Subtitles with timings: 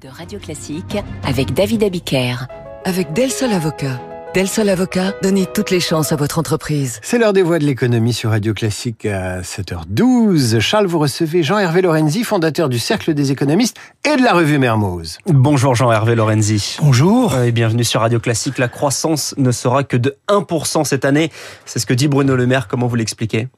[0.00, 2.46] de Radio Classique avec David Abiker.
[2.84, 4.00] Avec Del Sol Avocat.
[4.32, 6.98] Del Sol Avocat, donnez toutes les chances à votre entreprise.
[7.02, 10.60] C'est l'heure des voix de l'économie sur Radio Classique à 7h12.
[10.60, 15.18] Charles, vous recevez Jean-Hervé Lorenzi, fondateur du Cercle des économistes et de la revue Mermoz.
[15.26, 16.76] Bonjour Jean-Hervé Lorenzi.
[16.80, 17.36] Bonjour.
[17.38, 18.58] Et bienvenue sur Radio Classique.
[18.58, 21.30] La croissance ne sera que de 1% cette année.
[21.66, 22.66] C'est ce que dit Bruno Le Maire.
[22.68, 23.48] Comment vous l'expliquez?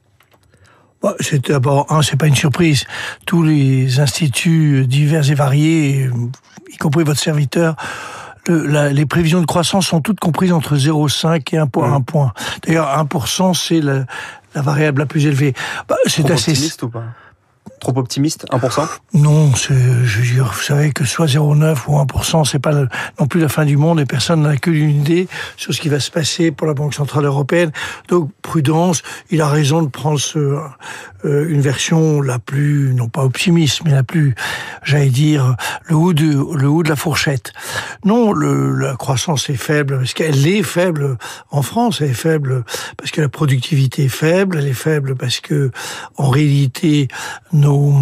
[1.01, 2.85] Bon, c'est d'abord, un, c'est pas une surprise.
[3.25, 6.09] Tous les instituts divers et variés,
[6.71, 7.75] y compris votre serviteur,
[8.47, 11.93] le, la, les prévisions de croissance sont toutes comprises entre 0,5 et 1 point.
[11.93, 12.33] 1 point.
[12.65, 14.05] D'ailleurs, 1%, c'est la,
[14.55, 15.53] la, variable la plus élevée.
[15.87, 16.51] Bah, c'est assez...
[16.51, 17.03] optimiste ou pas?
[17.79, 22.73] Trop optimiste 1% Non, je veux vous savez que soit 0,9 ou 1%, c'est pas
[22.73, 25.89] non plus la fin du monde et personne n'a que une idée sur ce qui
[25.89, 27.71] va se passer pour la Banque Centrale Européenne.
[28.07, 33.81] Donc, prudence, il a raison de prendre euh, une version la plus, non pas optimiste,
[33.85, 34.35] mais la plus,
[34.83, 37.53] j'allais dire, le haut de, le haut de la fourchette.
[38.05, 41.17] Non, la croissance est faible, parce qu'elle est faible
[41.51, 42.63] en France, elle est faible
[42.97, 45.71] parce que la productivité est faible, elle est faible parce que,
[46.17, 47.07] en réalité,
[47.59, 47.93] nos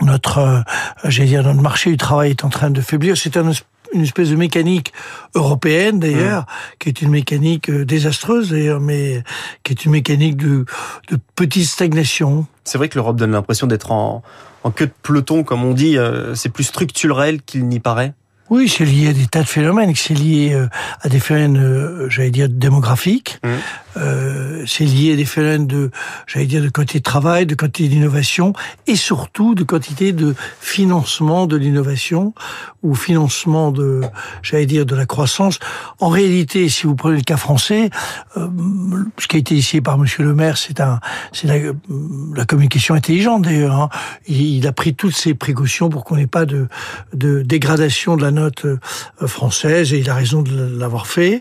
[0.00, 3.16] notre, euh, dire, notre marché du travail est en train de faiblir.
[3.16, 3.50] C'est un
[3.94, 4.92] une espèce de mécanique
[5.34, 6.46] européenne d'ailleurs, mmh.
[6.78, 9.22] qui est une mécanique euh, désastreuse d'ailleurs, mais
[9.62, 10.66] qui est une mécanique de,
[11.10, 12.46] de petite stagnation.
[12.64, 14.22] C'est vrai que l'Europe donne l'impression d'être en,
[14.62, 15.96] en queue de peloton, comme on dit.
[15.96, 18.12] Euh, c'est plus structurel qu'il n'y paraît.
[18.50, 19.94] Oui, c'est lié à des tas de phénomènes.
[19.94, 20.58] C'est lié
[21.00, 23.38] à des phénomènes, j'allais dire, démographiques.
[23.44, 23.48] Mmh.
[23.98, 25.90] Euh, c'est lié à des phénomènes de,
[26.26, 28.52] j'allais dire, de quantité de travail, de quantité d'innovation
[28.86, 32.34] et surtout de quantité de financement de l'innovation
[32.82, 34.02] ou financement de,
[34.42, 35.58] j'allais dire, de la croissance.
[36.00, 37.90] En réalité, si vous prenez le cas français,
[38.36, 38.46] euh,
[39.18, 41.00] ce qui a été ici par Monsieur le Maire, c'est un,
[41.32, 41.72] c'est la,
[42.34, 43.74] la, communication intelligente d'ailleurs.
[43.74, 43.88] Hein.
[44.26, 46.68] Il, il, a pris toutes ses précautions pour qu'on n'ait pas de,
[47.14, 48.78] de dégradation de la note euh,
[49.26, 51.40] française et il a raison de l'avoir fait.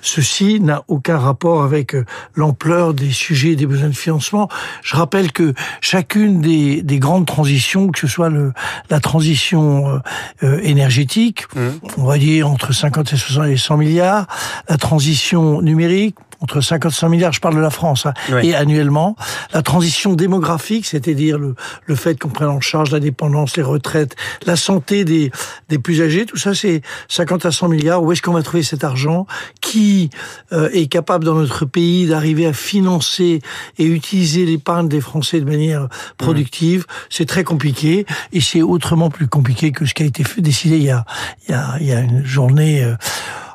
[0.00, 4.48] Ceci n'a aucun rapport avec euh, l'ampleur des sujets et des besoins de financement.
[4.82, 8.52] Je rappelle que chacune des, des grandes transitions, que ce soit le,
[8.90, 10.00] la transition
[10.42, 11.68] euh, énergétique, mmh.
[11.98, 14.26] on va dire entre 50 et 60 et 100 milliards,
[14.68, 18.12] la transition numérique, entre 55 milliards, je parle de la France, hein,
[18.42, 19.16] et annuellement.
[19.52, 21.54] La transition démographique, c'est-à-dire le,
[21.86, 24.14] le fait qu'on prenne en charge la dépendance, les retraites,
[24.46, 25.30] la santé des,
[25.68, 28.02] des plus âgés, tout ça c'est 50 à 100 milliards.
[28.02, 29.26] Où est-ce qu'on va trouver cet argent?
[29.60, 30.10] Qui
[30.52, 33.40] euh, est capable dans notre pays d'arriver à financer
[33.78, 36.86] et utiliser l'épargne des Français de manière productive?
[37.10, 40.76] C'est très compliqué et c'est autrement plus compliqué que ce qui a été fait, décidé
[40.76, 41.04] il y a,
[41.48, 42.84] il y a, il y a une journée.
[42.84, 42.94] Euh,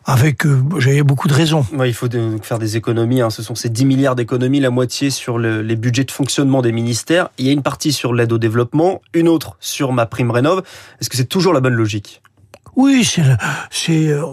[0.05, 1.65] avec, euh, j'avais beaucoup de raisons.
[1.73, 2.07] Ouais, il faut
[2.41, 3.21] faire des économies.
[3.21, 3.29] Hein.
[3.29, 6.71] Ce sont ces 10 milliards d'économies, la moitié sur le, les budgets de fonctionnement des
[6.71, 7.29] ministères.
[7.37, 10.63] Il y a une partie sur l'aide au développement, une autre sur ma prime rénov.
[10.99, 12.21] Est-ce que c'est toujours la bonne logique?
[12.75, 13.21] Oui, c'est,
[13.69, 14.25] c'est, euh,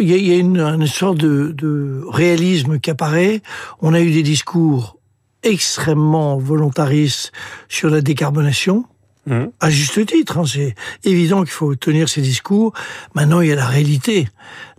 [0.00, 3.42] il y a, une, une sorte de, de réalisme qui apparaît.
[3.80, 4.98] On a eu des discours
[5.44, 7.32] extrêmement volontaristes
[7.68, 8.86] sur la décarbonation.
[9.26, 9.44] Mmh.
[9.60, 10.74] À juste titre, hein, c'est
[11.04, 12.74] évident qu'il faut tenir ces discours.
[13.14, 14.28] Maintenant, il y a la réalité.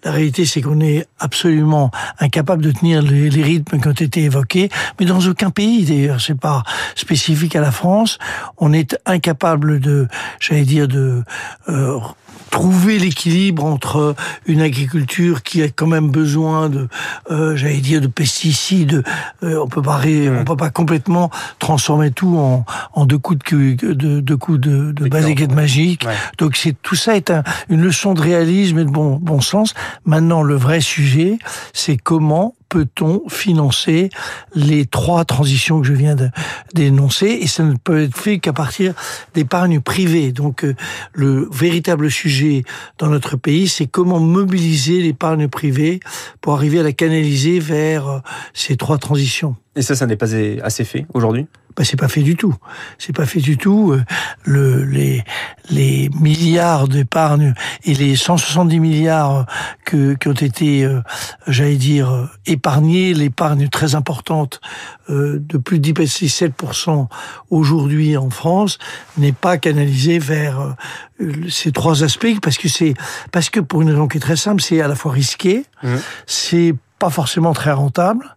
[0.04, 1.90] La réalité, c'est qu'on est absolument
[2.20, 4.70] incapable de tenir les, les, rythmes qui ont été évoqués,
[5.00, 6.62] mais dans aucun pays, d'ailleurs, c'est pas
[6.96, 8.20] spécifique à la France.
[8.58, 10.08] On est incapable de,
[10.40, 11.24] j'allais dire, de
[11.70, 12.00] euh,
[12.50, 14.16] trouver l'équilibre entre
[14.46, 16.88] une agriculture qui a quand même besoin de,
[17.30, 19.04] euh, j'allais dire, de pesticides.
[19.44, 21.30] Euh, on peut pas, on peut pas complètement
[21.60, 26.06] transformer tout en, en deux coups de, de, de coups de, de de magique.
[26.38, 29.74] Donc c'est tout ça est un, une leçon de réalisme et de bon, bon sens.
[30.06, 31.38] Maintenant, le vrai sujet,
[31.74, 34.10] c'est comment peut-on financer
[34.54, 36.16] les trois transitions que je viens
[36.74, 37.28] d'énoncer?
[37.42, 38.94] Et ça ne peut être fait qu'à partir
[39.34, 40.32] d'épargne privée.
[40.32, 40.76] Donc euh,
[41.14, 42.64] le véritable sujet
[42.98, 46.00] dans notre pays, c'est comment mobiliser l'épargne privée
[46.42, 48.20] pour arriver à la canaliser vers euh,
[48.54, 49.56] ces trois transitions.
[49.76, 50.34] Et ça, ça n'est pas
[50.64, 51.48] assez fait aujourd'hui?
[51.76, 52.56] Ben, c'est pas fait du tout.
[52.98, 53.92] C'est pas fait du tout.
[53.92, 54.04] Euh,
[54.44, 55.24] le, les,
[55.70, 59.46] les milliards d'épargne et les 170 milliards
[59.86, 60.88] que, qui ont été,
[61.48, 64.62] j'allais dire, épargnés, l'épargne très importante
[65.10, 67.08] de plus de 17%
[67.50, 68.78] aujourd'hui en France
[69.18, 70.76] n'est pas canalisée vers
[71.50, 72.94] ces trois aspects parce que c'est
[73.32, 75.96] parce que pour une raison qui est très simple, c'est à la fois risqué, mmh.
[76.26, 78.36] c'est pas forcément très rentable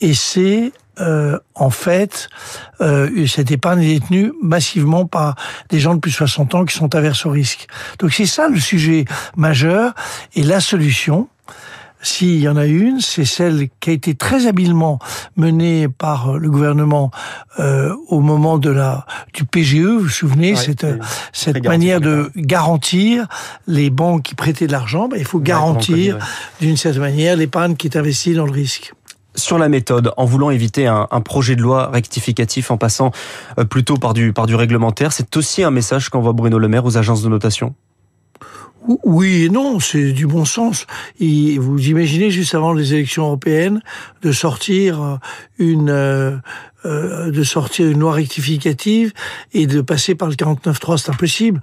[0.00, 2.28] et c'est euh, en fait,
[2.80, 5.34] euh, cette épargne est détenue massivement par
[5.68, 7.66] des gens de plus de 60 ans qui sont averses au risque.
[7.98, 9.04] Donc c'est ça le sujet
[9.36, 9.94] majeur
[10.34, 11.28] et la solution.
[12.02, 14.98] s'il y en a une, c'est celle qui a été très habilement
[15.36, 17.10] menée par le gouvernement
[17.58, 19.80] euh, au moment de la du PGE.
[19.80, 20.86] Vous vous souvenez Ouais, cette
[21.32, 23.26] cette manière de garantir
[23.66, 25.08] les banques qui prêtaient de l'argent.
[25.08, 26.18] Ben, il faut garantir
[26.60, 28.94] d'une certaine manière l'épargne qui est investie dans le risque.
[29.36, 33.10] Sur la méthode, en voulant éviter un, projet de loi rectificatif en passant
[33.58, 36.86] euh, plutôt par du, par du réglementaire, c'est aussi un message qu'envoie Bruno Le Maire
[36.86, 37.74] aux agences de notation?
[39.04, 40.86] Oui et non, c'est du bon sens.
[41.20, 43.80] Et vous imaginez juste avant les élections européennes
[44.22, 45.16] de sortir euh,
[45.58, 46.36] une euh,
[46.86, 49.12] euh, de sortir une loi rectificative
[49.52, 51.60] et de passer par le 49.3, c'est impossible.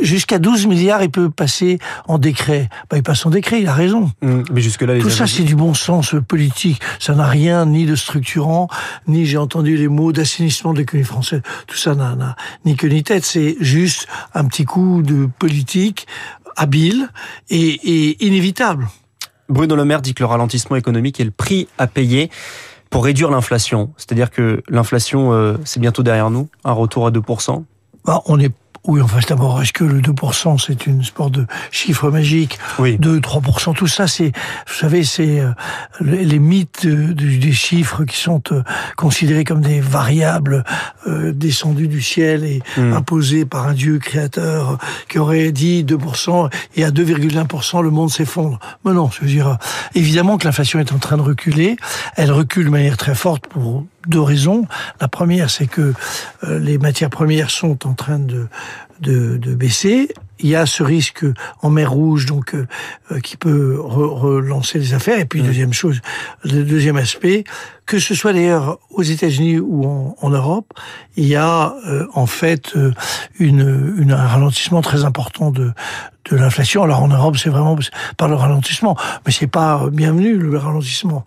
[0.00, 1.78] Jusqu'à 12 milliards, il peut passer
[2.08, 2.68] en décret.
[2.90, 4.10] Ben, il passe en décret, il a raison.
[4.22, 6.80] Mais jusque-là, les Tout ça, c'est du bon sens politique.
[6.98, 8.68] Ça n'a rien ni de structurant,
[9.06, 11.42] ni j'ai entendu les mots d'assainissement de l'économie française.
[11.68, 12.34] Tout ça n'a n'a
[12.64, 13.24] ni queue ni tête.
[13.24, 16.08] C'est juste un petit coup de politique
[16.56, 17.08] habile
[17.50, 18.88] et, et inévitable.
[19.48, 22.30] Bruno Le Maire dit que le ralentissement économique est le prix à payer
[22.90, 23.92] pour réduire l'inflation.
[23.96, 27.64] C'est-à-dire que l'inflation, euh, c'est bientôt derrière nous, un retour à 2%.
[28.04, 28.52] Bah, on est
[28.86, 32.98] oui, enfin, d'abord, est-ce que le 2%, c'est une sorte de chiffre magique Oui.
[32.98, 34.32] 2, 3%, tout ça, c'est,
[34.66, 35.52] vous savez, c'est euh,
[36.00, 38.62] les mythes des chiffres qui sont euh,
[38.96, 40.64] considérés comme des variables
[41.06, 42.92] euh, descendues du ciel et Mm.
[42.94, 44.76] imposées par un Dieu créateur euh,
[45.08, 48.58] qui aurait dit 2% et à 2,1% le monde s'effondre.
[48.84, 49.54] Mais non, je veux dire, euh,
[49.94, 51.76] évidemment que l'inflation est en train de reculer.
[52.16, 54.66] Elle recule de manière très forte pour deux raisons.
[55.00, 55.94] La première, c'est que
[56.44, 58.46] euh, les matières premières sont en train de,
[59.00, 60.08] de, de baisser.
[60.40, 61.24] Il y a ce risque
[61.62, 62.66] en mer Rouge, donc euh,
[63.12, 65.18] euh, qui peut re- relancer les affaires.
[65.18, 66.00] Et puis deuxième chose,
[66.42, 67.44] le deuxième aspect,
[67.86, 70.72] que ce soit d'ailleurs aux États-Unis ou en, en Europe,
[71.16, 72.92] il y a euh, en fait euh,
[73.38, 75.72] une, une, un ralentissement très important de
[76.30, 76.82] de l'inflation.
[76.82, 77.76] Alors en Europe, c'est vraiment
[78.16, 78.96] par le ralentissement,
[79.26, 81.22] mais c'est pas bienvenu le ralentissement.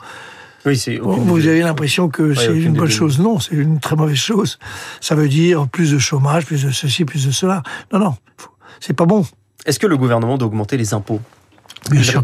[0.68, 3.20] Oui, c'est aucune Vous avez l'impression que c'est une bonne chose.
[3.20, 4.60] Non, c'est une très mauvaise chose.
[5.00, 7.64] Ça veut dire plus de chômage, plus de ceci, plus de cela.
[7.94, 8.16] Non, non,
[8.82, 9.26] c'est pas bon.
[9.66, 11.22] Est-ce que le gouvernement doit augmenter les impôts?
[11.92, 12.24] Bien sûr,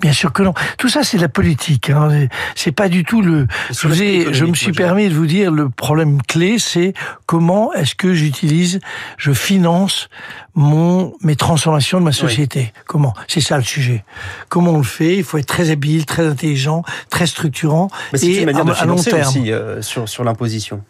[0.00, 0.52] bien sûr que non.
[0.78, 1.90] Tout ça, c'est de la politique.
[1.90, 2.26] Hein.
[2.54, 3.46] C'est- pas du tout le.
[3.70, 6.92] Je, vous l'aspect ai- je me suis permis de vous dire le problème clé, c'est
[7.26, 8.80] comment est-ce que j'utilise,
[9.16, 10.08] je finance
[10.54, 12.72] mon mes transformations de ma société.
[12.86, 13.14] Comment?
[13.26, 14.04] C'est ça le sujet.
[14.48, 15.16] Comment on le fait?
[15.16, 18.72] Il faut être très habile, très intelligent, très structurant Mais et une manière à, de
[18.72, 19.20] à long terme.
[19.28, 20.82] aussi euh, sur, sur l'imposition.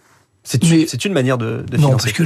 [0.50, 2.12] C'est une, une manière de, de Non, financer.
[2.12, 2.22] parce que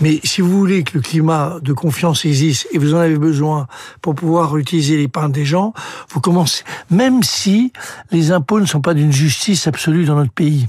[0.00, 3.66] mais si vous voulez que le climat de confiance existe et vous en avez besoin
[4.00, 5.74] pour pouvoir utiliser l'épargne des gens,
[6.10, 7.72] vous commencez, même si
[8.12, 10.68] les impôts ne sont pas d'une justice absolue dans notre pays.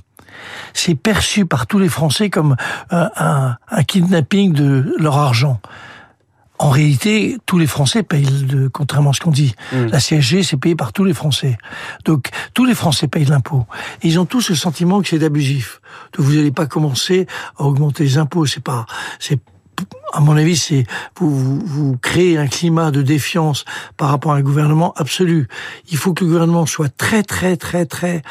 [0.73, 2.55] C'est perçu par tous les Français comme
[2.89, 5.61] un, un- un kidnapping de leur argent.
[6.57, 9.55] En réalité, tous les Français payent, le, contrairement à ce qu'on dit.
[9.73, 9.85] Mm.
[9.87, 11.57] La CSG, c'est payé par tous les Français.
[12.05, 13.65] Donc, tous les Français payent l'impôt.
[14.01, 15.81] Et ils ont tous le sentiment que c'est abusif.
[16.13, 18.45] Donc, vous n'allez pas commencer à augmenter les impôts.
[18.45, 18.85] C'est pas,
[19.19, 19.39] c'est,
[20.15, 20.85] à mon avis, c'est,
[21.19, 23.65] vous, vous, créez un climat de défiance
[23.97, 25.47] par rapport à un gouvernement absolu.
[25.91, 28.21] Il faut que le gouvernement soit très, très, très, très,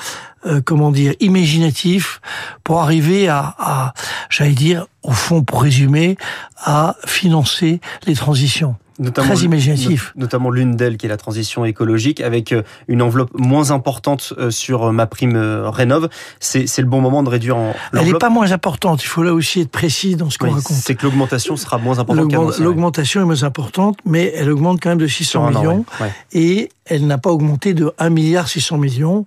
[0.47, 2.23] euh, comment dire, imaginatif
[2.65, 3.95] pour arriver à, à
[4.31, 6.17] j'allais dire, au fond, pour résumer,
[6.57, 8.77] à financer les transitions.
[8.99, 10.13] Notamment, Très imaginatif.
[10.15, 14.33] not- Notamment l'une d'elles qui est la transition écologique avec euh, une enveloppe moins importante
[14.39, 16.09] euh, sur euh, ma prime rénov.
[16.41, 19.03] C'est c'est le bon moment de réduire en Elle n'est pas moins importante.
[19.03, 20.77] Il faut là aussi être précis dans ce qu'on Oui, raconte.
[20.77, 22.51] C'est que l'augmentation sera moins importante L'augment-.
[22.61, 25.85] L'augmentation est moins importante, mais elle augmente quand même de 600 Sur un an, millions.
[26.01, 26.13] ouais, ouais.
[26.33, 29.27] Et elle n'a pas augmenté de 1 milliard 600 millions.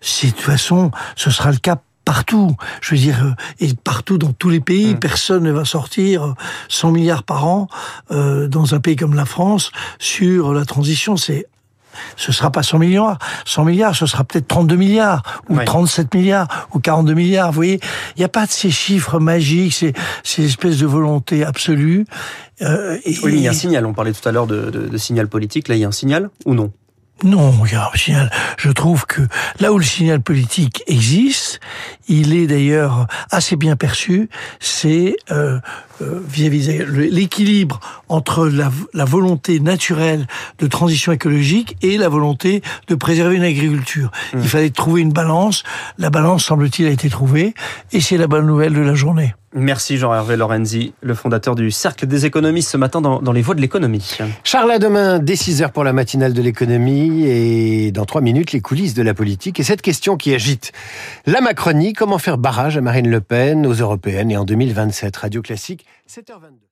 [0.00, 2.56] C'est de toute façon, ce sera le cas partout.
[2.80, 3.30] Je veux dire, euh,
[3.64, 4.98] et partout dans tous les pays, Mm.
[4.98, 6.34] personne ne va sortir euh,
[6.68, 7.68] 100 milliards par an
[8.10, 11.16] euh, dans un pays comme la France sur la transition.
[11.16, 11.46] C'est
[12.16, 15.64] ce sera pas 100 milliards, 100 milliards, ce sera peut-être 32 milliards, ou Ouais.
[15.66, 17.48] 37 milliards, ou 42 milliards.
[17.50, 17.80] Vous voyez,
[18.16, 19.92] il n'y a pas de ces chiffres magiques, ces,
[20.24, 22.06] ces espèces de volonté absolue.
[22.62, 23.84] Euh, et- Oui, mais il y a un signal.
[23.84, 25.68] On parlait tout à l'heure de, de- de signal politique.
[25.68, 26.72] Là, il y a un signal ou non?
[27.24, 28.30] Non, un signal.
[28.58, 29.22] Je trouve que
[29.60, 31.60] là où le signal politique existe,
[32.08, 34.28] il est d'ailleurs assez bien perçu.
[34.58, 35.60] C'est euh,
[36.28, 40.26] vis-à-vis de le- l'équilibre entre la, la volonté naturelle
[40.58, 44.10] de transition écologique et la volonté de préserver une agriculture.
[44.34, 45.62] Il fallait trouver une balance.
[45.98, 47.54] La balance, semble-t-il, a été trouvée,
[47.92, 49.34] et c'est la bonne nouvelle de la journée.
[49.54, 53.54] Merci Jean-Hervé Lorenzi, le fondateur du Cercle des économistes ce matin dans, dans les voies
[53.54, 54.16] de l'économie.
[54.44, 58.52] Charles, à demain, dès 6 heures pour la matinale de l'économie et dans 3 minutes,
[58.52, 59.60] les coulisses de la politique.
[59.60, 60.72] Et cette question qui agite
[61.26, 65.42] la Macronie, comment faire barrage à Marine Le Pen aux européennes et en 2027 Radio
[65.42, 66.68] Classique, 7h22.